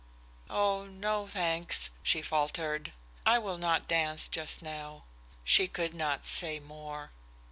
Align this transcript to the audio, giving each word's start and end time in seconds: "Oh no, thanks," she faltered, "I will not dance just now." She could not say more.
"Oh 0.49 0.85
no, 0.85 1.27
thanks," 1.27 1.91
she 2.01 2.23
faltered, 2.23 2.91
"I 3.23 3.37
will 3.37 3.59
not 3.59 3.87
dance 3.87 4.27
just 4.27 4.63
now." 4.63 5.03
She 5.43 5.67
could 5.67 5.93
not 5.93 6.25
say 6.25 6.59
more. 6.59 7.11